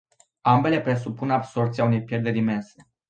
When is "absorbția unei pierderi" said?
1.31-2.37